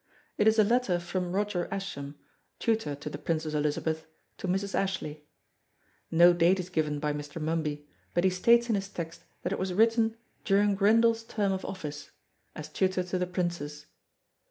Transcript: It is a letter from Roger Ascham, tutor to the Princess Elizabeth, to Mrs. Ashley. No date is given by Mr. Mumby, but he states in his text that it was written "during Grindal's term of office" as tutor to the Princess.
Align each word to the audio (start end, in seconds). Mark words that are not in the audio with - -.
It 0.35 0.47
is 0.47 0.57
a 0.57 0.63
letter 0.63 0.97
from 0.99 1.31
Roger 1.31 1.67
Ascham, 1.71 2.15
tutor 2.57 2.95
to 2.95 3.07
the 3.07 3.19
Princess 3.19 3.53
Elizabeth, 3.53 4.07
to 4.39 4.47
Mrs. 4.47 4.73
Ashley. 4.73 5.25
No 6.09 6.33
date 6.33 6.59
is 6.59 6.69
given 6.71 6.97
by 6.97 7.13
Mr. 7.13 7.39
Mumby, 7.39 7.87
but 8.15 8.23
he 8.23 8.31
states 8.31 8.67
in 8.67 8.73
his 8.73 8.89
text 8.89 9.25
that 9.43 9.53
it 9.53 9.59
was 9.59 9.73
written 9.73 10.17
"during 10.43 10.75
Grindal's 10.75 11.21
term 11.23 11.51
of 11.51 11.63
office" 11.63 12.09
as 12.55 12.67
tutor 12.67 13.03
to 13.03 13.19
the 13.19 13.27
Princess. 13.27 13.85